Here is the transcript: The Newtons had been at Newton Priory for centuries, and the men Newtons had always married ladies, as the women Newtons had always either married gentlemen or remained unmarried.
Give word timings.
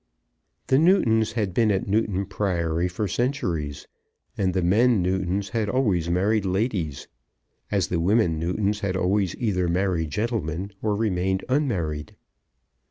The 0.65 0.79
Newtons 0.79 1.33
had 1.33 1.53
been 1.53 1.69
at 1.69 1.87
Newton 1.87 2.25
Priory 2.25 2.87
for 2.87 3.07
centuries, 3.07 3.85
and 4.35 4.55
the 4.55 4.63
men 4.63 4.99
Newtons 5.03 5.49
had 5.49 5.69
always 5.69 6.09
married 6.09 6.43
ladies, 6.43 7.07
as 7.69 7.89
the 7.89 7.99
women 7.99 8.39
Newtons 8.39 8.79
had 8.79 8.97
always 8.97 9.35
either 9.35 9.67
married 9.67 10.09
gentlemen 10.09 10.71
or 10.81 10.95
remained 10.95 11.45
unmarried. 11.49 12.15